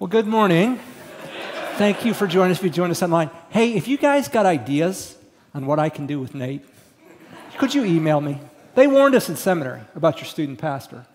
[0.00, 0.80] Well, good morning.
[1.76, 2.58] Thank you for joining us.
[2.58, 5.16] If you join us online, hey, if you guys got ideas
[5.54, 6.64] on what I can do with Nate,
[7.58, 8.40] could you email me?
[8.74, 11.06] They warned us in seminary about your student pastor,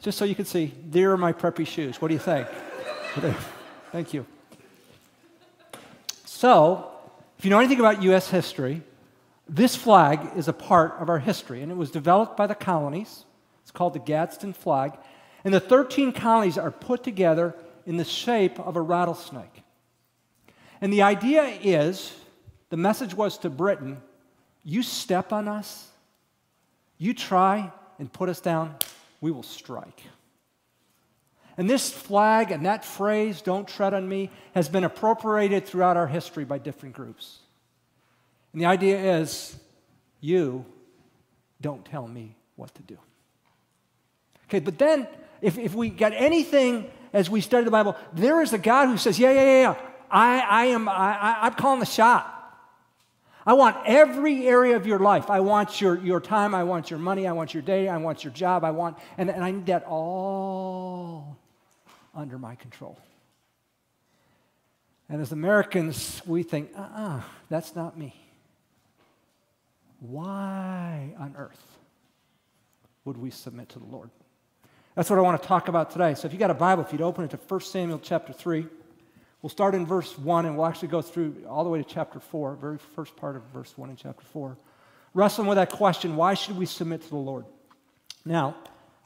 [0.00, 0.72] just so you could see.
[0.88, 2.00] There are my preppy shoes.
[2.00, 2.48] What do you think?
[3.92, 4.24] Thank you.
[6.24, 6.90] So,
[7.38, 8.30] if you know anything about U.S.
[8.30, 8.80] history,
[9.46, 13.26] this flag is a part of our history, and it was developed by the colonies.
[13.60, 14.94] It's called the Gadsden flag.
[15.44, 17.54] And the 13 colonies are put together
[17.86, 19.62] in the shape of a rattlesnake.
[20.80, 22.14] And the idea is
[22.70, 24.00] the message was to Britain
[24.64, 25.88] you step on us,
[26.98, 28.76] you try and put us down,
[29.20, 30.02] we will strike.
[31.56, 36.06] And this flag and that phrase, don't tread on me, has been appropriated throughout our
[36.06, 37.40] history by different groups.
[38.52, 39.56] And the idea is
[40.20, 40.64] you
[41.60, 42.98] don't tell me what to do.
[44.48, 45.08] Okay, but then
[45.40, 48.96] if, if we get anything as we study the Bible, there is a God who
[48.96, 49.76] says, Yeah, yeah, yeah, yeah.
[50.10, 52.28] I, I am, I, I'm calling the shot.
[53.44, 55.30] I want every area of your life.
[55.30, 56.54] I want your, your time.
[56.54, 57.26] I want your money.
[57.26, 57.88] I want your day.
[57.88, 58.62] I want your job.
[58.62, 61.36] I want, and, and I need that all
[62.14, 62.98] under my control.
[65.08, 68.14] And as Americans, we think, uh uh-uh, uh, that's not me.
[69.98, 71.62] Why on earth
[73.04, 74.10] would we submit to the Lord?
[74.94, 76.14] That's what I want to talk about today.
[76.14, 78.66] So if you got a Bible, if you'd open it to 1 Samuel chapter 3,
[79.40, 82.20] we'll start in verse 1 and we'll actually go through all the way to chapter
[82.20, 84.56] 4, very first part of verse 1 in chapter 4.
[85.14, 87.46] Wrestling with that question, why should we submit to the Lord?
[88.24, 88.54] Now,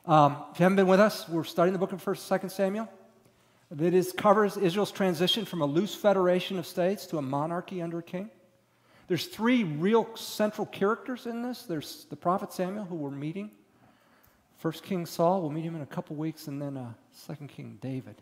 [0.07, 2.89] um, if you haven't been with us, we're studying the book of 1st, 2nd Samuel.
[3.71, 7.99] That is, covers Israel's transition from a loose federation of states to a monarchy under
[7.99, 8.31] a king.
[9.09, 11.63] There's three real central characters in this.
[11.63, 13.51] There's the prophet Samuel, who we're meeting.
[14.59, 17.79] First King Saul, we'll meet him in a couple weeks, and then uh, Second King
[17.81, 18.17] David.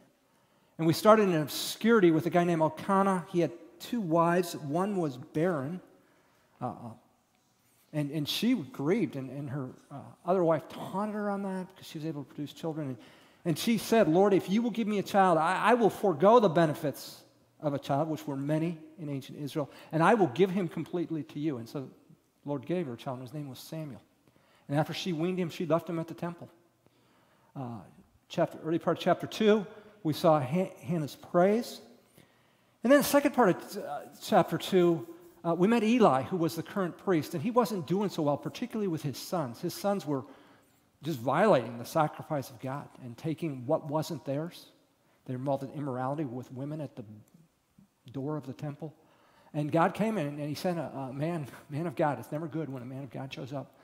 [0.79, 3.27] And we started in obscurity with a guy named Elkanah.
[3.31, 4.57] He had two wives.
[4.57, 5.81] One was barren,
[6.61, 6.73] uh, uh
[7.93, 11.87] and, and she grieved, and, and her uh, other wife taunted her on that because
[11.87, 12.89] she was able to produce children.
[12.89, 12.97] And,
[13.45, 16.41] and she said, Lord, if you will give me a child, I, I will forego
[16.41, 17.23] the benefits
[17.61, 21.23] of a child, which were many in ancient Israel, and I will give him completely
[21.23, 21.59] to you.
[21.59, 21.89] And so
[22.45, 24.03] Lord gave her a child, and his name was Samuel.
[24.69, 26.49] And after she weaned him, she left him at the temple.
[27.55, 27.81] Uh,
[28.29, 29.67] chapter, early part of chapter 2,
[30.03, 31.81] we saw Hannah's praise.
[32.83, 35.07] And then the second part of uh, chapter 2,
[35.45, 38.37] uh, we met Eli, who was the current priest, and he wasn't doing so well,
[38.37, 39.61] particularly with his sons.
[39.61, 40.25] His sons were
[41.03, 44.67] just violating the sacrifice of God and taking what wasn't theirs.
[45.27, 47.05] They involved in immorality with women at the
[48.11, 48.95] door of the temple.
[49.53, 52.19] And God came in and he sent a, a man, man of God.
[52.19, 53.75] It's never good when a man of God shows up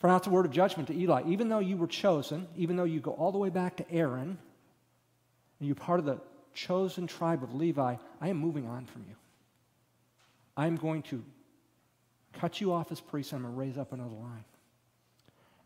[0.00, 1.22] pronounce a word of judgment to Eli.
[1.26, 4.38] Even though you were chosen, even though you go all the way back to Aaron,
[5.58, 6.20] and you're part of the
[6.54, 9.14] chosen tribe of Levi, I am moving on from you.
[10.56, 11.22] I'm going to
[12.32, 14.44] cut you off as priest, and I'm going to raise up another line.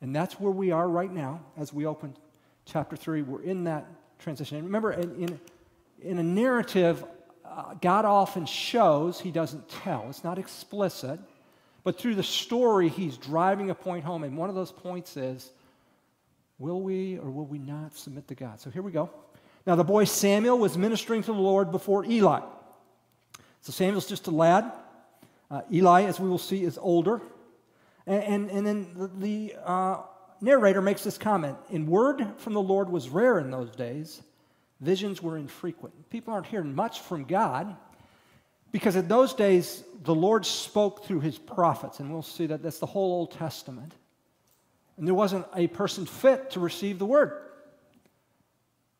[0.01, 2.17] And that's where we are right now as we open
[2.67, 3.23] chapter 3.
[3.23, 3.87] We're in that
[4.19, 4.59] transition.
[4.59, 5.41] And remember, in, in,
[6.03, 7.05] in a narrative,
[7.45, 10.07] uh, God often shows, he doesn't tell.
[10.09, 11.21] It's not explicit.
[11.85, 14.25] But through the story, he's driving a point home.
[14.25, 15.53] And one of those points is
[16.59, 18.61] will we or will we not submit to God?
[18.61, 19.11] So here we go.
[19.67, 22.41] Now, the boy Samuel was ministering to the Lord before Eli.
[23.61, 24.71] So Samuel's just a lad.
[25.51, 27.21] Uh, Eli, as we will see, is older.
[28.07, 29.97] And, and, and then the, the uh,
[30.41, 34.23] narrator makes this comment In word from the Lord was rare in those days,
[34.81, 36.11] visions were infrequent.
[36.11, 37.75] People aren't hearing much from God.
[38.75, 42.81] Because in those days, the Lord spoke through his prophets, and we'll see that that's
[42.81, 43.95] the whole Old Testament.
[44.97, 47.41] And there wasn't a person fit to receive the word.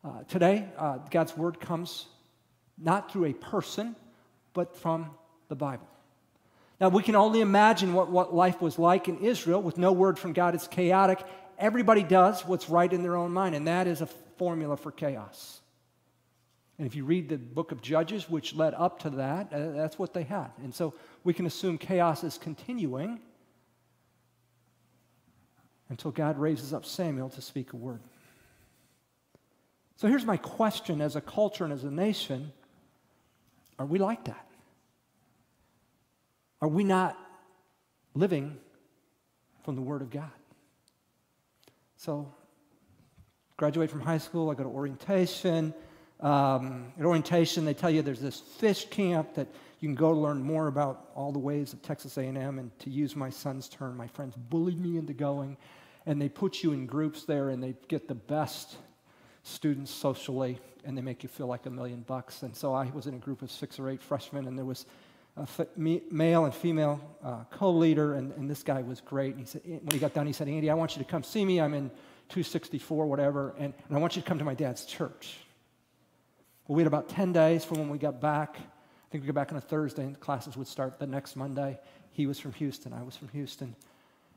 [0.05, 2.07] Uh, today, uh, God's word comes
[2.79, 3.97] not through a person,
[4.53, 5.11] but from
[5.49, 5.89] the Bible.
[6.81, 10.21] Now, we can only imagine what, what life was like in Israel with no word
[10.21, 10.55] from God.
[10.55, 11.19] It's chaotic.
[11.59, 14.07] Everybody does what's right in their own mind, and that is a
[14.39, 15.61] formula for chaos.
[16.79, 19.99] And if you read the book of Judges, which led up to that, uh, that's
[19.99, 20.51] what they had.
[20.63, 23.21] And so we can assume chaos is continuing
[25.89, 28.01] until God raises up Samuel to speak a word.
[29.97, 32.53] So here's my question as a culture and as a nation
[33.79, 34.47] are we like that?
[36.61, 37.19] Are we not
[38.15, 38.57] living
[39.65, 40.31] from the Word of God?
[41.97, 42.33] So,
[43.57, 45.75] graduate from high school, I go to orientation.
[46.25, 49.47] Um, at orientation, they tell you there's this fish camp that
[49.81, 52.59] you can go to learn more about all the ways of Texas A&M.
[52.59, 55.59] And to use my son's term, my friends bullied me into going,
[56.07, 58.79] and they put you in groups there, and they get the best
[59.43, 62.43] students socially, and they make you feel like a million bucks.
[62.43, 64.87] And so I was in a group of six or eight freshmen, and there was
[65.37, 69.35] a male and female uh, co-leader, and, and, this guy was great.
[69.35, 71.23] And he said, when he got done, he said, Andy, I want you to come
[71.23, 71.61] see me.
[71.61, 71.91] I'm in
[72.29, 75.44] 264, whatever, and, and I want you to come to my dad's church.
[76.67, 78.57] Well, we had about 10 days from when we got back.
[78.59, 81.79] I think we got back on a Thursday, and classes would start the next Monday.
[82.13, 82.93] He was from Houston.
[82.93, 83.77] I was from Houston.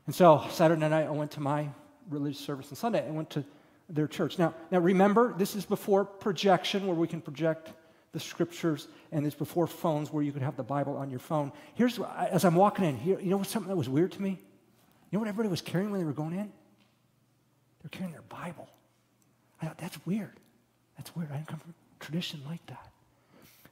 [0.06, 1.68] And so Saturday night, I went to my
[2.10, 3.44] religious service, and Sunday, I went to
[3.88, 4.38] their church.
[4.38, 7.72] Now, now remember, this is before projection, where we can project
[8.12, 11.50] the scriptures, and it's before phones where you could have the Bible on your phone.
[11.74, 14.30] Here's, as I'm walking in, here, you know what something that was weird to me?
[14.30, 16.46] You know what everybody was carrying when they were going in?
[16.46, 18.68] They were carrying their Bible.
[19.62, 20.38] I thought, that's weird.
[20.98, 21.30] That's weird.
[21.32, 22.90] I didn't come from tradition like that.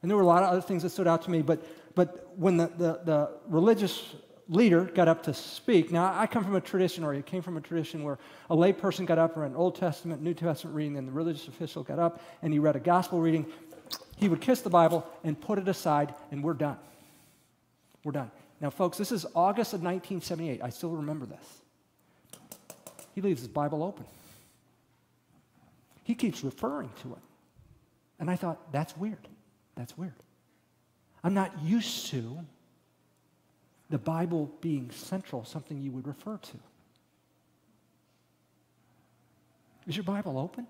[0.01, 1.65] And there were a lot of other things that stood out to me, but,
[1.95, 4.15] but when the, the, the religious
[4.49, 5.91] leader got up to speak.
[5.91, 8.17] Now, I come from a tradition, or I came from a tradition where
[8.49, 11.83] a layperson got up, or an Old Testament, New Testament reading, and the religious official
[11.83, 13.45] got up and he read a gospel reading,
[14.15, 16.77] he would kiss the Bible and put it aside, and we're done.
[18.03, 18.31] We're done.
[18.59, 20.61] Now, folks, this is August of 1978.
[20.63, 21.61] I still remember this.
[23.13, 24.05] He leaves his Bible open.
[26.03, 27.26] He keeps referring to it.
[28.19, 29.27] And I thought, that's weird.
[29.75, 30.13] That's weird.
[31.23, 32.39] I'm not used to
[33.89, 36.57] the Bible being central, something you would refer to.
[39.87, 40.67] Is your Bible open?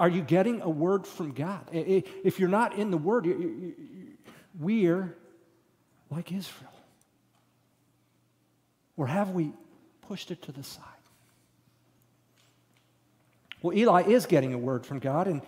[0.00, 1.68] Are you getting a word from God?
[1.72, 3.26] If you're not in the Word,
[4.58, 5.16] we're
[6.08, 6.72] like Israel.
[8.96, 9.52] Or have we
[10.02, 10.84] pushed it to the side?
[13.62, 15.42] Well, Eli is getting a word from God, and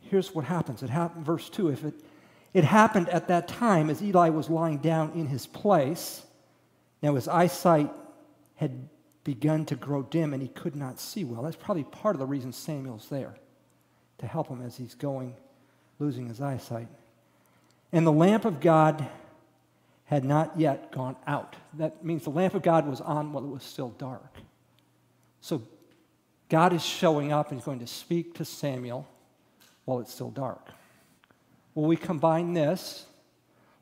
[0.00, 0.82] here's what happens.
[0.82, 1.68] It happened, verse 2.
[1.70, 1.94] If it,
[2.54, 6.24] it happened at that time as Eli was lying down in his place,
[7.02, 7.90] now his eyesight
[8.56, 8.88] had
[9.24, 11.42] begun to grow dim and he could not see well.
[11.42, 13.34] That's probably part of the reason Samuel's there
[14.18, 15.34] to help him as he's going,
[15.98, 16.88] losing his eyesight.
[17.92, 19.06] And the lamp of God
[20.04, 21.56] had not yet gone out.
[21.74, 24.32] That means the lamp of God was on while it was still dark.
[25.40, 25.62] So
[26.48, 29.06] God is showing up and going to speak to Samuel
[29.84, 30.68] while it's still dark.
[31.74, 33.06] Well, we combine this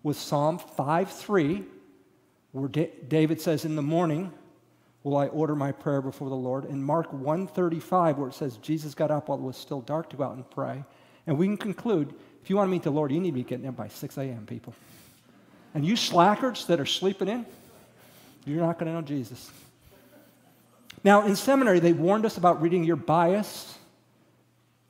[0.03, 1.65] with Psalm 5:3,
[2.53, 4.33] where David says, In the morning
[5.03, 6.65] will I order my prayer before the Lord.
[6.65, 10.17] And Mark 135, where it says Jesus got up while it was still dark to
[10.17, 10.85] go out and pray.
[11.27, 13.43] And we can conclude if you want to meet the Lord, you need to be
[13.43, 14.75] getting up by 6 a.m., people.
[15.75, 17.47] And you slackers that are sleeping in,
[18.45, 19.51] you're not going to know Jesus.
[21.05, 23.79] Now, in seminary, they warned us about reading your bias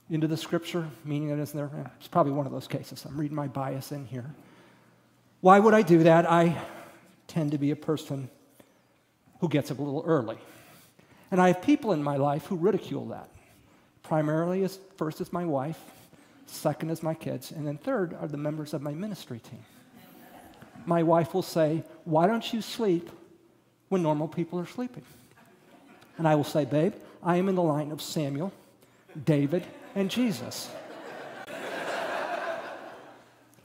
[0.08, 1.90] into the scripture, meaning it isn't there.
[1.99, 3.05] It's probably one of those cases.
[3.05, 4.32] I'm reading my bias in here.
[5.40, 6.31] Why would I do that?
[6.31, 6.56] I
[7.26, 8.31] tend to be a person
[9.40, 10.38] who gets up a little early.
[11.32, 13.28] And I have people in my life who ridicule that.
[14.05, 15.81] Primarily, as, first is my wife,
[16.46, 19.64] second is my kids, and then third are the members of my ministry team.
[20.87, 23.11] My wife will say, Why don't you sleep
[23.88, 25.02] when normal people are sleeping?
[26.19, 28.52] And I will say, Babe, I am in the line of Samuel,
[29.25, 29.64] David,
[29.94, 30.70] and Jesus.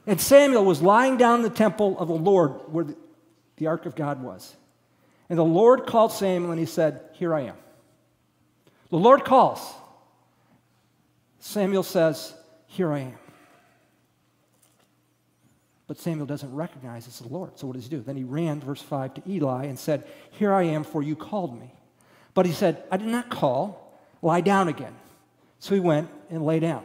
[0.06, 2.96] and Samuel was lying down in the temple of the Lord where the,
[3.56, 4.54] the ark of God was.
[5.28, 7.56] And the Lord called Samuel and he said, Here I am.
[8.90, 9.60] The Lord calls.
[11.38, 12.34] Samuel says,
[12.66, 13.18] Here I am.
[15.86, 17.58] But Samuel doesn't recognize it's the Lord.
[17.58, 18.00] So what does he do?
[18.00, 21.58] Then he ran, verse 5, to Eli and said, Here I am, for you called
[21.58, 21.74] me.
[22.34, 23.98] But he said, I did not call.
[24.22, 24.94] Lie down again.
[25.58, 26.84] So he went and lay down.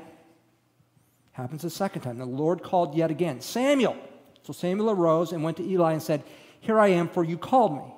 [1.34, 2.18] Happens the second time.
[2.18, 3.98] The Lord called yet again, Samuel.
[4.44, 6.24] So Samuel arose and went to Eli and said,
[6.62, 7.94] Here I am, for you called me.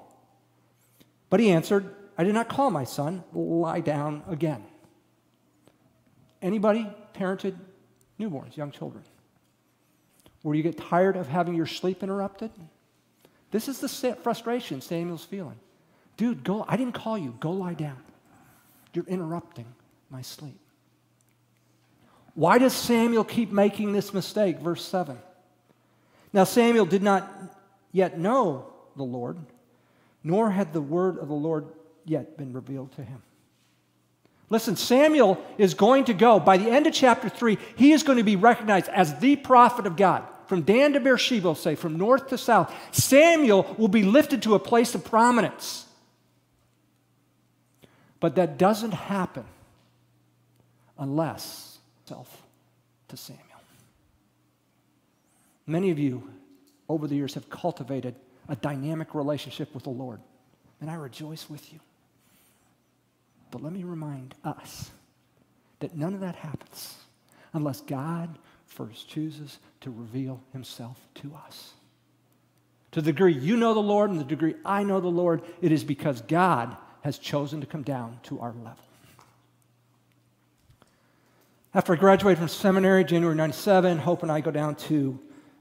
[1.30, 3.24] But he answered, I did not call my son.
[3.34, 4.64] Lie down again.
[6.42, 7.56] Anybody parented
[8.20, 9.04] newborns, young children?
[10.42, 12.52] Where you get tired of having your sleep interrupted?
[13.52, 15.60] This is the frustration Samuel's feeling.
[16.18, 16.66] Dude, go.
[16.68, 17.36] I didn't call you.
[17.40, 17.98] Go lie down.
[18.94, 19.66] You're interrupting
[20.10, 20.60] my sleep.
[22.34, 24.60] Why does Samuel keep making this mistake?
[24.60, 25.18] Verse 7.
[26.34, 27.32] Now, Samuel did not
[27.92, 29.38] yet know the Lord,
[30.24, 31.66] nor had the word of the Lord
[32.06, 33.22] yet been revealed to him.
[34.50, 38.18] Listen, Samuel is going to go, by the end of chapter 3, he is going
[38.18, 40.24] to be recognized as the prophet of God.
[40.46, 44.60] From Dan to Beersheba, say, from north to south, Samuel will be lifted to a
[44.60, 45.87] place of prominence.
[48.20, 49.46] But that doesn't happen
[50.98, 52.44] unless self
[53.10, 53.44] to Samuel.
[55.66, 56.30] Many of you
[56.90, 58.16] over the years have cultivated
[58.48, 60.20] a dynamic relationship with the Lord.
[60.80, 61.80] And I rejoice with you.
[63.52, 64.90] But let me remind us
[65.80, 66.96] that none of that happens
[67.54, 71.74] unless God first chooses to reveal himself to us.
[72.92, 75.72] To the degree you know the Lord and the degree I know the Lord, it
[75.72, 78.84] is because God has chosen to come down to our level.
[81.74, 85.20] After I graduated from seminary, January 97, Hope and I go down to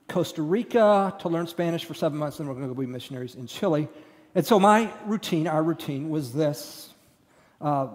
[0.08, 3.34] Costa Rica to learn Spanish for seven months, and we're going to go be missionaries
[3.34, 3.88] in Chile.
[4.34, 6.90] And so my routine, our routine, was this.
[7.60, 7.88] Uh,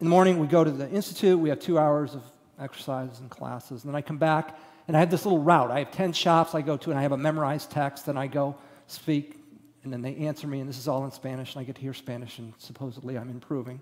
[0.00, 2.22] in the morning, we go to the Institute, we have two hours of
[2.58, 5.70] exercises and classes, and then I come back, and I have this little route.
[5.70, 8.26] I have 10 shops I go to, and I have a memorized text, and I
[8.26, 9.39] go speak,
[9.84, 11.80] and then they answer me, and this is all in Spanish, and I get to
[11.80, 13.80] hear Spanish, and supposedly I'm improving.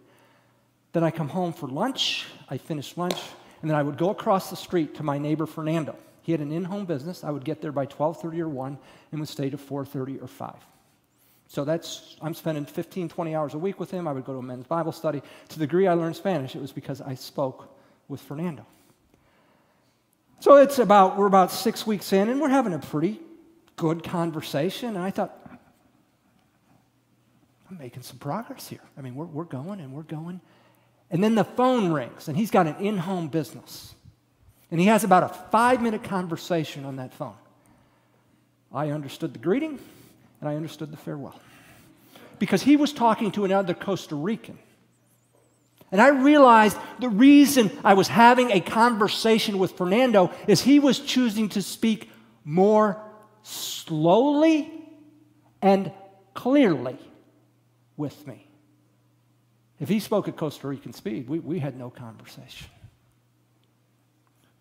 [0.92, 3.20] Then I come home for lunch, I finish lunch,
[3.60, 5.96] and then I would go across the street to my neighbor Fernando.
[6.22, 7.24] He had an in-home business.
[7.24, 8.78] I would get there by 12:30 or 1
[9.10, 10.54] and would stay to 4:30 or 5.
[11.48, 14.06] So that's I'm spending 15, 20 hours a week with him.
[14.06, 15.22] I would go to a men's Bible study.
[15.48, 17.74] To the degree I learned Spanish, it was because I spoke
[18.08, 18.66] with Fernando.
[20.40, 23.20] So it's about we're about six weeks in, and we're having a pretty
[23.76, 24.90] good conversation.
[24.90, 25.47] And I thought,
[27.70, 28.80] I'm making some progress here.
[28.96, 30.40] I mean, we're, we're going and we're going.
[31.10, 33.94] And then the phone rings, and he's got an in home business.
[34.70, 37.36] And he has about a five minute conversation on that phone.
[38.72, 39.78] I understood the greeting,
[40.40, 41.38] and I understood the farewell.
[42.38, 44.58] Because he was talking to another Costa Rican.
[45.90, 51.00] And I realized the reason I was having a conversation with Fernando is he was
[51.00, 52.10] choosing to speak
[52.44, 53.00] more
[53.42, 54.70] slowly
[55.62, 55.90] and
[56.34, 56.98] clearly
[57.98, 58.46] with me.
[59.78, 62.68] If he spoke at Costa Rican speed, we, we had no conversation.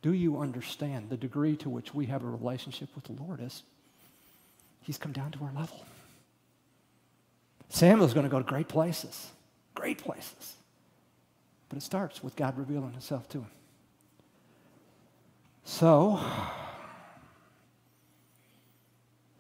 [0.01, 3.63] Do you understand the degree to which we have a relationship with the Lord is
[4.81, 5.85] he's come down to our level.
[7.69, 9.31] Samuel's going to go to great places,
[9.73, 10.55] great places.
[11.69, 13.51] But it starts with God revealing himself to him.
[15.65, 16.19] So,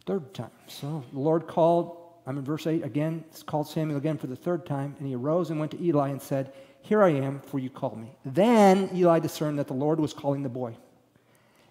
[0.05, 0.51] third time.
[0.67, 1.96] So the Lord called
[2.27, 3.23] I'm in verse 8 again.
[3.45, 4.95] Called Samuel again for the third time.
[4.99, 7.97] And he arose and went to Eli and said, Here I am, for you called
[7.97, 8.11] me.
[8.25, 10.75] Then Eli discerned that the Lord was calling the boy.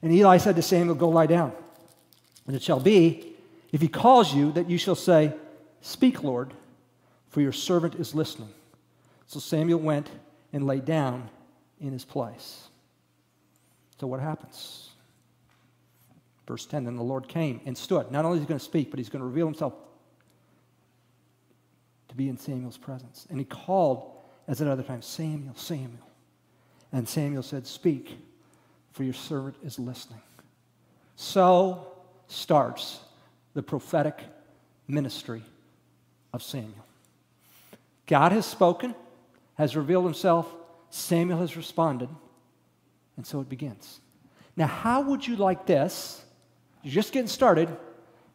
[0.00, 1.52] And Eli said to Samuel, Go lie down.
[2.46, 3.34] And it shall be,
[3.70, 5.34] if he calls you, that you shall say,
[5.82, 6.54] Speak, Lord,
[7.28, 8.48] for your servant is listening.
[9.26, 10.08] So Samuel went
[10.54, 11.28] and lay down
[11.80, 12.68] in his place.
[14.00, 14.88] So what happens?
[16.48, 18.10] Verse 10 Then the Lord came and stood.
[18.10, 19.74] Not only is he going to speak, but he's going to reveal himself
[22.16, 23.26] be in Samuel's presence.
[23.30, 24.10] And he called,
[24.48, 26.08] as at other times, Samuel, Samuel.
[26.92, 28.16] And Samuel said, Speak,
[28.92, 30.20] for your servant is listening.
[31.16, 31.92] So
[32.28, 33.00] starts
[33.54, 34.20] the prophetic
[34.88, 35.42] ministry
[36.32, 36.84] of Samuel.
[38.06, 38.94] God has spoken,
[39.54, 40.46] has revealed himself,
[40.90, 42.08] Samuel has responded,
[43.16, 44.00] and so it begins.
[44.56, 46.24] Now, how would you like this?
[46.82, 47.74] You're just getting started.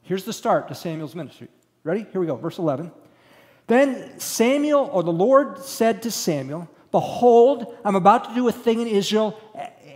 [0.03, 1.47] Here's the start to Samuel's ministry.
[1.83, 2.05] Ready?
[2.11, 2.35] Here we go.
[2.35, 2.91] Verse 11.
[3.67, 8.81] Then Samuel, or the Lord said to Samuel, Behold, I'm about to do a thing
[8.81, 9.39] in Israel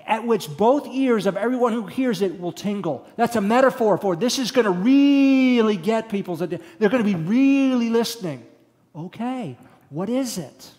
[0.05, 3.05] at which both ears of everyone who hears it will tingle.
[3.15, 6.65] That's a metaphor for this is going to really get people's attention.
[6.79, 8.45] They're going to be really listening.
[8.95, 9.57] Okay,
[9.89, 10.71] what is it?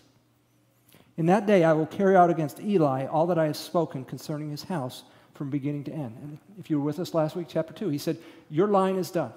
[1.17, 4.49] In that day I will carry out against Eli all that I have spoken concerning
[4.49, 5.03] his house
[5.33, 6.17] from beginning to end.
[6.21, 8.17] And if you were with us last week, chapter 2, he said,
[8.49, 9.33] Your line is done.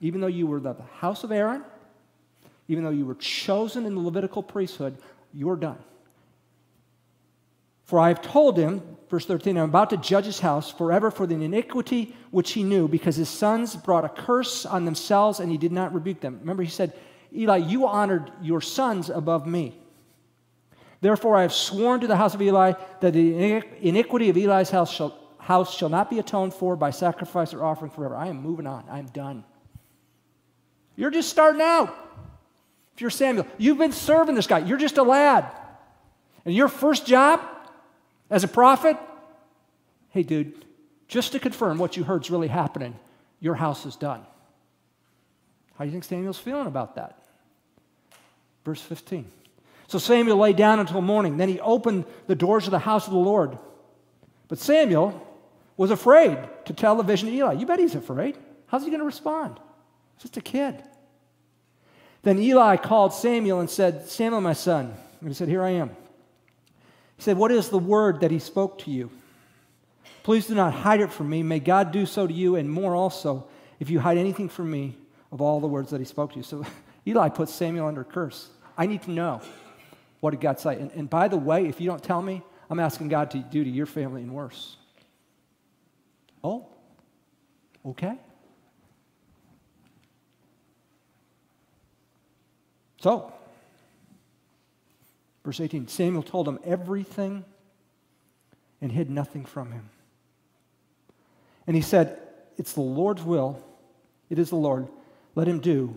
[0.00, 1.64] Even though you were the house of Aaron,
[2.68, 4.98] even though you were chosen in the Levitical priesthood,
[5.32, 5.78] you're done.
[7.84, 11.26] For I have told him, verse 13, I'm about to judge his house forever for
[11.26, 15.56] the iniquity which he knew, because his sons brought a curse on themselves and he
[15.56, 16.38] did not rebuke them.
[16.40, 16.92] Remember, he said,
[17.34, 19.80] Eli, you honored your sons above me.
[21.00, 24.92] Therefore, I have sworn to the house of Eli that the iniquity of Eli's house
[24.92, 28.16] shall, house shall not be atoned for by sacrifice or offering forever.
[28.16, 28.84] I am moving on.
[28.90, 29.44] I'm done.
[30.96, 31.94] You're just starting out.
[32.98, 35.48] If you're Samuel, you've been serving this guy, you're just a lad.
[36.44, 37.40] And your first job
[38.28, 38.96] as a prophet,
[40.10, 40.64] hey, dude,
[41.06, 42.98] just to confirm what you heard is really happening,
[43.38, 44.26] your house is done.
[45.76, 47.24] How do you think Samuel's feeling about that?
[48.64, 49.26] Verse 15.
[49.86, 51.36] So Samuel lay down until morning.
[51.36, 53.60] Then he opened the doors of the house of the Lord.
[54.48, 55.24] But Samuel
[55.76, 57.52] was afraid to tell the vision to Eli.
[57.52, 58.36] You bet he's afraid.
[58.66, 59.60] How's he going to respond?
[60.20, 60.82] Just a kid.
[62.28, 64.94] Then Eli called Samuel and said, Samuel, my son.
[65.20, 65.88] And he said, Here I am.
[67.16, 69.10] He said, What is the word that he spoke to you?
[70.24, 71.42] Please do not hide it from me.
[71.42, 73.48] May God do so to you and more also
[73.80, 74.94] if you hide anything from me
[75.32, 76.42] of all the words that he spoke to you.
[76.42, 76.66] So
[77.06, 78.50] Eli put Samuel under curse.
[78.76, 79.40] I need to know.
[80.20, 80.74] What did God say?
[80.74, 83.64] And, and by the way, if you don't tell me, I'm asking God to do
[83.64, 84.76] to your family and worse.
[86.44, 86.66] Oh,
[87.86, 88.18] okay.
[93.00, 93.32] So,
[95.44, 97.44] verse 18 Samuel told him everything
[98.80, 99.88] and hid nothing from him.
[101.66, 102.18] And he said,
[102.56, 103.62] It's the Lord's will,
[104.30, 104.88] it is the Lord.
[105.34, 105.96] Let him do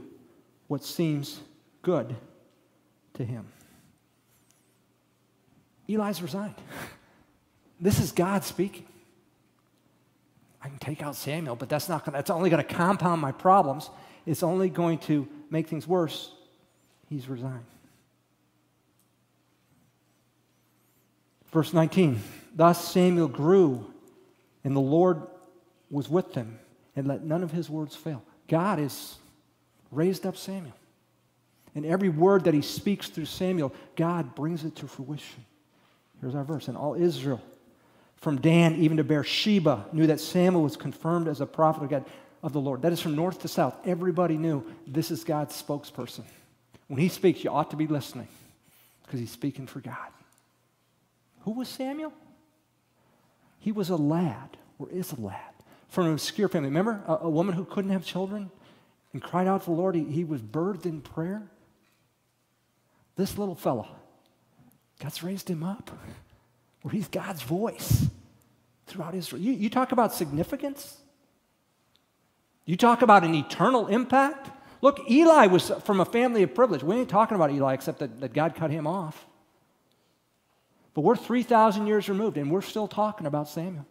[0.67, 1.39] what seems
[1.81, 2.15] good
[3.15, 3.47] to him.
[5.87, 6.55] Eli's resigned.
[7.83, 8.85] This is God speaking.
[10.61, 13.31] I can take out Samuel, but that's not going that's only going to compound my
[13.31, 13.89] problems.
[14.27, 16.31] It's only going to make things worse.
[17.11, 17.65] He's resigned.
[21.51, 22.21] Verse 19
[22.55, 23.85] Thus Samuel grew,
[24.63, 25.23] and the Lord
[25.89, 26.57] was with him,
[26.95, 28.23] and let none of his words fail.
[28.47, 29.15] God has
[29.91, 30.73] raised up Samuel.
[31.75, 35.45] And every word that he speaks through Samuel, God brings it to fruition.
[36.21, 36.69] Here's our verse.
[36.69, 37.41] And all Israel,
[38.17, 42.05] from Dan even to Beersheba, knew that Samuel was confirmed as a prophet of God
[42.41, 42.81] of the Lord.
[42.83, 43.75] That is from north to south.
[43.85, 46.23] Everybody knew this is God's spokesperson.
[46.91, 48.27] When he speaks, you ought to be listening
[49.05, 50.11] because he's speaking for God.
[51.43, 52.11] Who was Samuel?
[53.59, 55.53] He was a lad, or is a lad,
[55.87, 56.67] from an obscure family.
[56.67, 58.51] Remember a, a woman who couldn't have children
[59.13, 59.95] and cried out to the Lord?
[59.95, 61.43] He, he was birthed in prayer.
[63.15, 63.87] This little fellow,
[64.99, 65.91] God's raised him up
[66.81, 68.07] where he's God's voice
[68.87, 69.41] throughout Israel.
[69.41, 70.97] You, you talk about significance?
[72.65, 74.49] You talk about an eternal impact?
[74.81, 76.83] Look, Eli was from a family of privilege.
[76.83, 79.25] We ain't talking about Eli except that, that God cut him off.
[80.93, 83.85] But we're 3,000 years removed, and we're still talking about Samuel.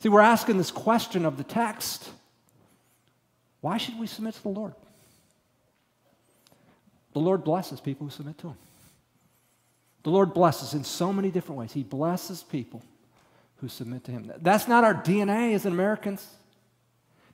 [0.00, 2.10] See, we're asking this question of the text
[3.60, 4.74] why should we submit to the Lord?
[7.12, 8.56] The Lord blesses people who submit to Him.
[10.02, 11.72] The Lord blesses in so many different ways.
[11.72, 12.82] He blesses people
[13.58, 14.32] who submit to Him.
[14.40, 16.26] That's not our DNA as Americans.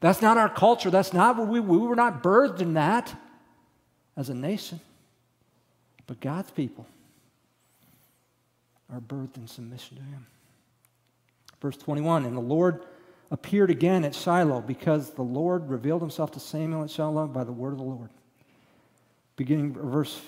[0.01, 0.91] That's not our culture.
[0.91, 3.15] That's not where we, we were not birthed in that
[4.17, 4.81] as a nation.
[6.07, 6.87] But God's people
[8.93, 10.27] are birthed in submission to Him.
[11.61, 12.85] Verse 21 And the Lord
[13.31, 17.53] appeared again at Shiloh because the Lord revealed Himself to Samuel at Shiloh by the
[17.53, 18.11] word of the Lord.
[19.37, 20.21] Beginning verse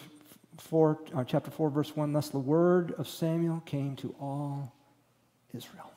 [0.59, 4.73] 4, uh, chapter 4, verse 1 Thus the word of Samuel came to all
[5.55, 5.93] Israel.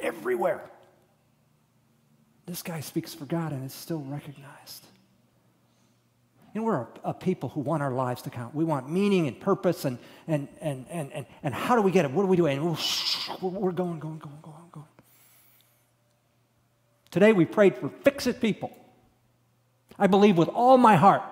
[0.00, 0.62] Everywhere.
[2.46, 4.86] This guy speaks for God and is still recognized.
[6.54, 8.54] You know, we're a, a, people who want our lives to count.
[8.54, 12.06] We want meaning and purpose and, and, and, and, and, and how do we get
[12.06, 12.12] it?
[12.12, 12.46] What do we do?
[12.46, 14.86] And we're, we're going, going, going, going, going.
[17.10, 18.76] Today we prayed for fix it people.
[19.98, 21.22] I believe with all my heart,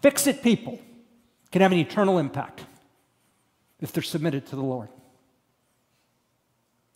[0.00, 0.78] fix it people
[1.50, 2.64] can have an eternal impact
[3.80, 4.88] if they're submitted to the Lord.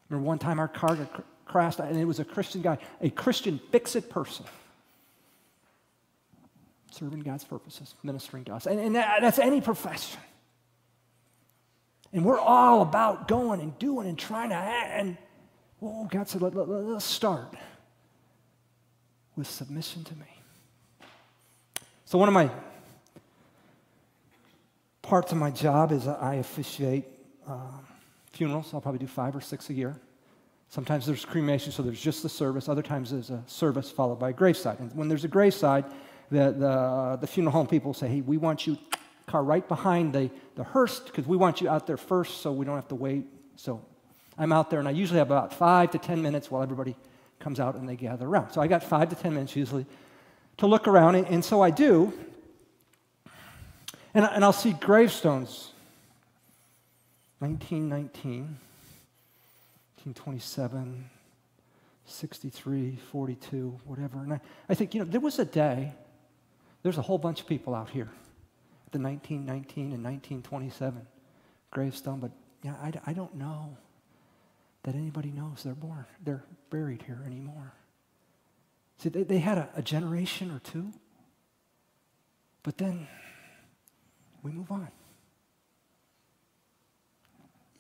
[0.08, 0.96] Remember one time our car
[1.44, 4.46] crashed, and it was a Christian guy, a Christian fix it person
[6.94, 8.66] serving God's purposes, ministering to us.
[8.66, 10.20] And, and that, that's any profession.
[12.12, 15.16] And we're all about going and doing and trying to, and
[15.82, 17.56] oh, God said, let, let, let's start
[19.36, 20.26] with submission to me.
[22.04, 22.48] So, one of my
[25.02, 27.04] parts of my job is I officiate
[27.48, 27.58] uh,
[28.30, 28.72] funerals.
[28.72, 29.98] I'll probably do five or six a year.
[30.74, 32.68] Sometimes there's cremation, so there's just the service.
[32.68, 34.80] Other times there's a service followed by a graveside.
[34.80, 35.84] And when there's a graveside,
[36.32, 38.76] the, the, uh, the funeral home people say, hey, we want you
[39.28, 42.66] car right behind the, the hearse because we want you out there first so we
[42.66, 43.24] don't have to wait.
[43.54, 43.84] So
[44.36, 46.96] I'm out there and I usually have about five to 10 minutes while everybody
[47.38, 48.50] comes out and they gather around.
[48.50, 49.86] So I got five to 10 minutes usually
[50.56, 52.12] to look around, and, and so I do.
[54.12, 55.70] And, and I'll see gravestones
[57.38, 58.58] 1919,
[60.04, 61.10] 1927,
[62.04, 64.18] 63, 42, whatever.
[64.18, 65.94] And I, I think, you know, there was a day
[66.84, 68.10] there's a whole bunch of people out here,
[68.92, 71.06] the 1919 and 1927
[71.70, 72.30] gravestone, but
[72.62, 73.76] yeah, I, I don't know
[74.82, 77.72] that anybody knows they're born, they're buried here anymore.
[78.98, 80.92] See, they, they had a, a generation or two,
[82.62, 83.08] but then
[84.42, 84.88] we move on.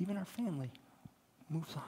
[0.00, 0.70] Even our family
[1.50, 1.82] moves on.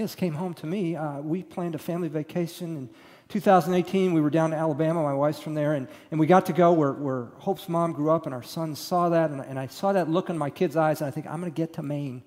[0.00, 0.96] Yes, came home to me.
[0.96, 2.88] Uh, we planned a family vacation in
[3.28, 5.02] 2018, we were down to Alabama.
[5.02, 5.74] My wife's from there.
[5.74, 8.74] And, and we got to go where, where Hope's mom grew up, and our son
[8.74, 9.30] saw that.
[9.30, 11.52] And, and I saw that look in my kids' eyes, and I think, I'm going
[11.52, 12.22] to get to Maine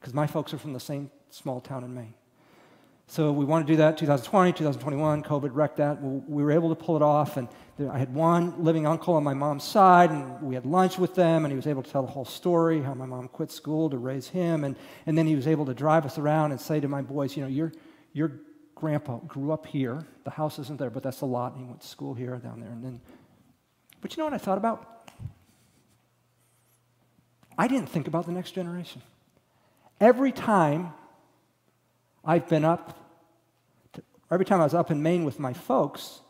[0.00, 2.14] because my folks are from the same small town in Maine.
[3.12, 5.22] So we want to do that 2020, 2021.
[5.22, 6.00] COVID wrecked that.
[6.00, 7.36] We were able to pull it off.
[7.36, 7.46] And
[7.90, 11.44] I had one living uncle on my mom's side, and we had lunch with them,
[11.44, 13.98] and he was able to tell the whole story how my mom quit school to
[13.98, 14.64] raise him.
[14.64, 17.36] And, and then he was able to drive us around and say to my boys,
[17.36, 17.72] You know, your,
[18.14, 18.40] your
[18.74, 20.06] grandpa grew up here.
[20.24, 21.52] The house isn't there, but that's a lot.
[21.52, 22.70] And he went to school here, down there.
[22.70, 22.98] And then,
[24.00, 25.10] but you know what I thought about?
[27.58, 29.02] I didn't think about the next generation.
[30.00, 30.94] Every time
[32.24, 33.00] I've been up
[34.32, 36.20] every time I was up in Maine with my folks,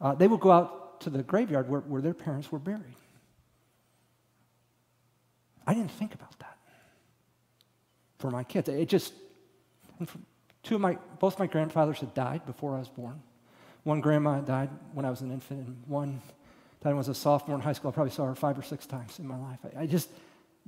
[0.00, 2.96] uh, they would go out to the graveyard where, where their parents were buried.
[5.66, 6.56] I didn't think about that
[8.18, 8.68] for my kids.
[8.68, 9.12] It just,
[10.62, 13.22] two of my, both my grandfathers had died before I was born.
[13.84, 16.20] One grandma died when I was an infant, and one
[16.82, 17.90] died when I was a sophomore in high school.
[17.90, 19.58] I probably saw her five or six times in my life.
[19.76, 20.10] I, I just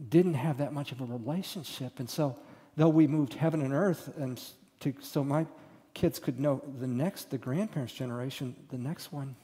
[0.08, 1.98] didn't have that much of a relationship.
[1.98, 2.38] And so,
[2.76, 4.42] though we moved heaven and earth, and
[4.80, 5.46] to, so my
[5.94, 9.36] kids could know the next, the grandparents' generation, the next one,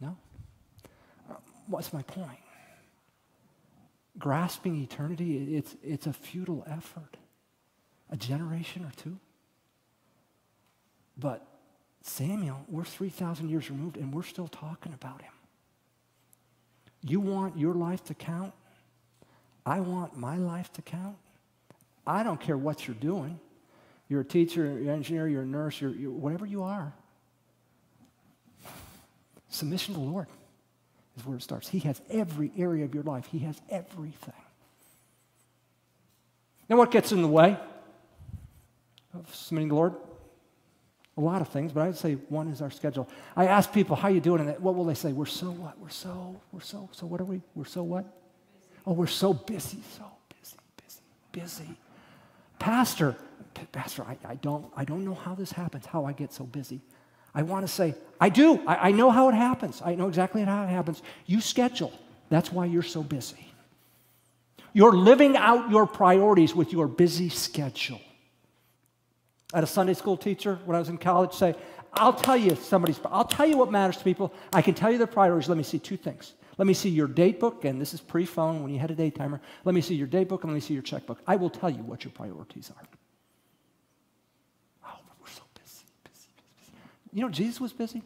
[0.00, 0.16] no.
[1.30, 1.34] Uh,
[1.66, 2.38] what's my point?
[4.18, 7.16] Grasping eternity, it's, it's a futile effort.
[8.10, 9.18] A generation or two.
[11.16, 11.46] But
[12.02, 15.32] Samuel, we're 3,000 years removed and we're still talking about him.
[17.02, 18.52] You want your life to count?
[19.64, 21.16] I want my life to count.
[22.06, 23.38] I don't care what you're doing.
[24.08, 26.92] You're a teacher, you're an engineer, you're a nurse, you're, you're whatever you are.
[29.48, 30.26] Submission to the Lord
[31.16, 31.68] is where it starts.
[31.68, 34.34] He has every area of your life, He has everything.
[36.68, 37.58] Now, what gets in the way
[39.14, 39.94] of submitting to the Lord?
[41.18, 43.06] A lot of things, but I would say one is our schedule.
[43.36, 44.40] I ask people, how you doing?
[44.40, 45.12] And what will they say?
[45.12, 45.78] We're so what?
[45.78, 47.42] We're so, we're so, so what are we?
[47.54, 48.06] We're so what?
[48.86, 50.04] Oh, we're so busy, so
[50.40, 51.00] busy, busy,
[51.32, 51.76] busy.
[52.58, 53.16] Pastor,
[53.70, 56.80] Pastor, I, I, don't, I don't know how this happens, how I get so busy.
[57.34, 58.60] I want to say, I do.
[58.66, 59.80] I, I know how it happens.
[59.84, 61.02] I know exactly how it happens.
[61.26, 61.92] You schedule.
[62.28, 63.46] That's why you're so busy.
[64.72, 68.00] You're living out your priorities with your busy schedule.
[69.52, 71.54] I had a Sunday school teacher when I was in college say,
[71.92, 74.32] I'll tell you somebody's, I'll tell you what matters to people.
[74.52, 75.48] I can tell you their priorities.
[75.48, 76.32] Let me see two things.
[76.58, 78.94] Let me see your date book, and this is pre phone when you had a
[78.94, 79.40] date timer.
[79.64, 81.18] Let me see your date book and let me see your checkbook.
[81.26, 82.86] I will tell you what your priorities are.
[87.12, 88.02] You know, Jesus was busy.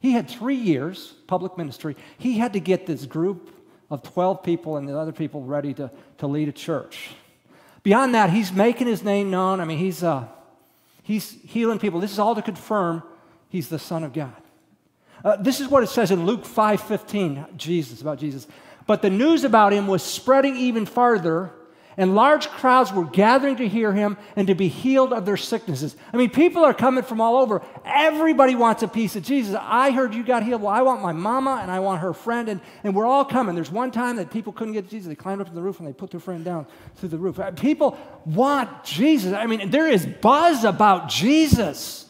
[0.00, 1.96] He had three years, public ministry.
[2.18, 3.50] He had to get this group
[3.90, 7.10] of 12 people and the other people ready to, to lead a church.
[7.82, 9.60] Beyond that, he's making his name known.
[9.60, 10.26] I mean, he's, uh,
[11.02, 12.00] he's healing people.
[12.00, 13.02] This is all to confirm
[13.48, 14.34] he's the Son of God.
[15.24, 18.46] Uh, this is what it says in Luke 5:15, Jesus, about Jesus.
[18.86, 21.52] But the news about him was spreading even farther
[21.98, 25.96] and large crowds were gathering to hear him and to be healed of their sicknesses.
[26.12, 27.62] I mean, people are coming from all over.
[27.86, 29.56] Everybody wants a piece of Jesus.
[29.58, 30.60] I heard you got healed.
[30.60, 33.54] Well, I want my mama and I want her friend, and, and we're all coming.
[33.54, 35.08] There's one time that people couldn't get Jesus.
[35.08, 37.40] They climbed up to the roof and they put their friend down through the roof.
[37.40, 39.32] Uh, people want Jesus.
[39.32, 42.06] I mean, there is buzz about Jesus.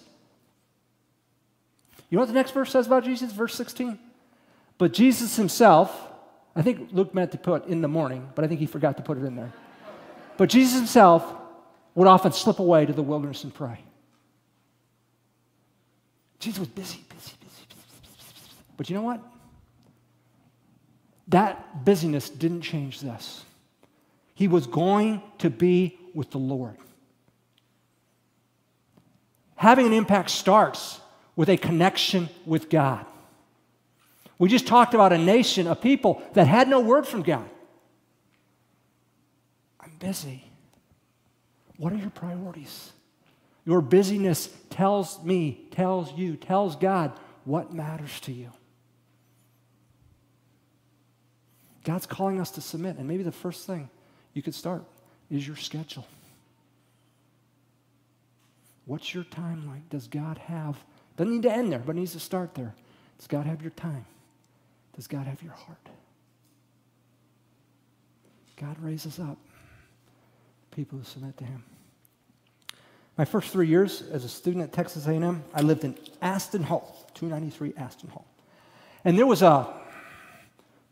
[2.11, 3.33] You know what the next verse says about Jesus?
[3.33, 3.99] Verse 16.
[4.79, 6.09] But Jesus himself,
[6.57, 9.03] I think Luke meant to put in the morning, but I think he forgot to
[9.03, 9.53] put it in there.
[10.37, 11.25] But Jesus himself
[11.95, 13.79] would often slip away to the wilderness and pray.
[16.39, 17.67] Jesus was busy, busy, busy,
[18.77, 19.21] But you know what?
[21.29, 23.45] That busyness didn't change this.
[24.35, 26.77] He was going to be with the Lord.
[29.57, 31.01] Having an impact starts
[31.35, 33.07] with a connection with God.
[34.39, 37.49] We just talked about a nation, a people that had no word from God
[39.99, 40.45] busy.
[41.77, 42.93] What are your priorities?
[43.65, 47.13] Your busyness tells me, tells you, tells God
[47.45, 48.51] what matters to you.
[51.85, 53.89] God's calling us to submit, and maybe the first thing
[54.33, 54.85] you could start
[55.31, 56.07] is your schedule.
[58.87, 59.89] What's your time like?
[59.89, 60.77] Does God have,
[61.17, 62.75] doesn't need to end there, but needs to start there.
[63.19, 64.05] Does God have your time?
[64.95, 65.89] Does God have your heart?
[68.57, 69.39] God raises up
[70.77, 71.65] people who submit to him.
[73.17, 77.09] My first three years as a student at Texas A&M, I lived in Aston Hall,
[77.15, 78.27] 293 Aston Hall.
[79.03, 79.67] And there was a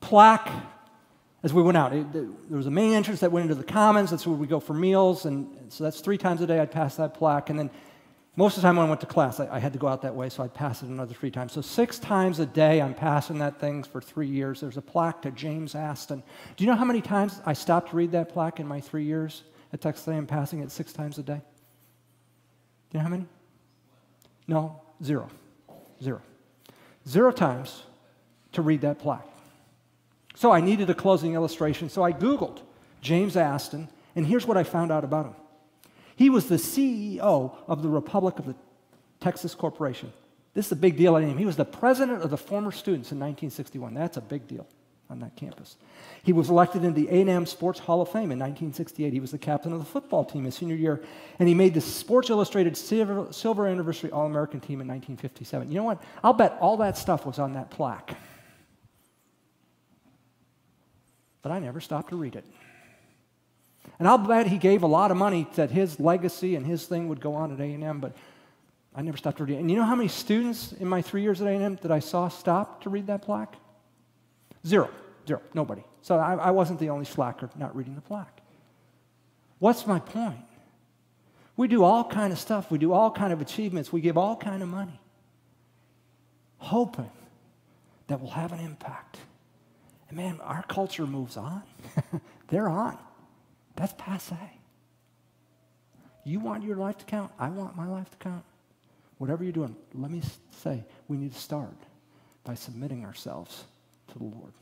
[0.01, 0.51] plaque
[1.43, 1.93] as we went out.
[1.93, 4.11] It, there was a main entrance that went into the commons.
[4.11, 5.27] That's where we go for meals.
[5.27, 7.51] And so that's three times a day I'd pass that plaque.
[7.51, 7.71] And then
[8.37, 10.01] most of the time when I went to class, I, I, had to go out
[10.03, 11.53] that way, so I'd pass it another three times.
[11.53, 14.61] So six times a day, I'm passing that thing for three years.
[14.61, 16.23] There's a plaque to James Aston.
[16.57, 19.05] Do you know how many times I stopped to read that plaque in my three
[19.05, 19.45] years?
[19.75, 21.35] At Texas A&M passing it six times a day?
[21.35, 21.43] Do
[22.93, 23.27] you know how many?
[24.47, 25.29] No, zero.
[26.01, 26.23] Zero.
[27.09, 27.83] Zero times
[28.53, 29.27] to read that plaque.
[30.37, 32.61] So I needed a closing illustration, so I Googled
[33.01, 35.35] James Aston, and here's what I found out about him.
[36.15, 37.21] He was the CEO
[37.67, 38.55] of the Republic of the
[39.19, 40.13] Texas Corporation.
[40.55, 41.37] This is a big deal at him.
[41.37, 43.93] He was the president of the former students in 1961.
[43.95, 44.69] That's a big deal
[45.11, 45.77] on that campus.
[46.23, 49.13] He was elected into the A&M Sports Hall of Fame in 1968.
[49.13, 51.03] He was the captain of the football team his senior year,
[51.39, 55.71] and he made the Sports Illustrated Silver, Silver Anniversary All-American team in 1957.
[55.71, 56.03] You know what?
[56.23, 58.17] I'll bet all that stuff was on that plaque.
[61.43, 62.45] But I never stopped to read it.
[63.99, 67.09] And I'll bet he gave a lot of money that his legacy and his thing
[67.09, 68.17] would go on at A&M, but
[68.95, 69.61] I never stopped to read it.
[69.61, 72.29] And you know how many students in my three years at A&M that I saw
[72.29, 73.57] stop to read that plaque?
[74.67, 74.91] Zero.
[75.27, 75.41] Zero.
[75.53, 75.85] Nobody.
[76.03, 78.41] So I, I wasn't the only slacker not reading the plaque.
[79.59, 80.45] What's my point?
[81.57, 82.71] We do all kind of stuff.
[82.71, 83.93] We do all kind of achievements.
[83.93, 85.01] We give all kind of money,
[86.59, 87.11] hoping
[88.09, 89.19] that we'll have an impact.
[90.09, 91.63] And man, our culture moves on.
[92.49, 92.99] They're on.
[93.77, 94.37] That's passe.
[96.25, 97.31] You want your life to count?
[97.39, 98.45] I want my life to count.
[99.19, 101.77] Whatever you're doing, let me say, we need to start
[102.43, 103.65] by submitting ourselves
[104.15, 104.53] to the Lord.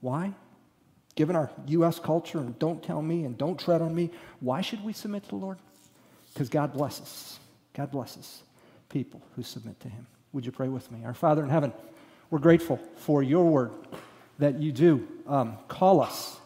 [0.00, 0.32] Why?
[1.14, 1.98] Given our U.S.
[1.98, 5.28] culture and don't tell me and don't tread on me, why should we submit to
[5.30, 5.58] the Lord?
[6.32, 7.38] Because God blesses.
[7.72, 8.42] God blesses
[8.88, 10.06] people who submit to Him.
[10.32, 11.04] Would you pray with me?
[11.04, 11.72] Our Father in heaven,
[12.30, 13.72] we're grateful for your word
[14.38, 16.38] that you do um, call us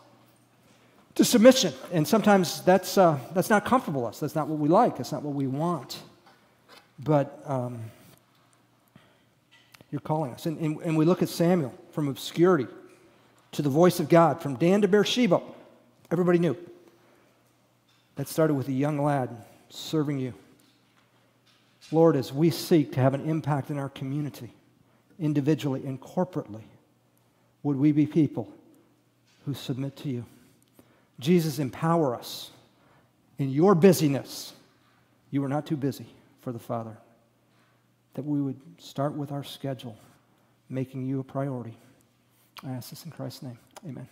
[1.17, 1.73] to submission.
[1.93, 4.21] And sometimes that's, uh, that's not comfortable us.
[4.21, 4.97] That's not what we like.
[4.97, 5.99] That's not what we want.
[6.99, 7.81] But um,
[9.91, 10.47] you're calling us.
[10.47, 12.67] And, and, and we look at Samuel from obscurity
[13.53, 15.41] to the voice of God, from Dan to Beersheba.
[16.11, 16.57] Everybody knew.
[18.17, 19.31] That started with a young lad
[19.71, 20.35] serving you.
[21.93, 24.53] Lord, as we seek to have an impact in our community,
[25.19, 26.63] individually and corporately,
[27.63, 28.53] would we be people
[29.45, 30.25] who submit to you?
[31.19, 32.51] Jesus, empower us
[33.39, 34.53] in your busyness.
[35.31, 36.07] You are not too busy
[36.41, 36.97] for the Father.
[38.15, 39.97] That we would start with our schedule,
[40.69, 41.77] making you a priority.
[42.67, 43.59] I ask this in Christ's name.
[43.87, 44.09] Amen.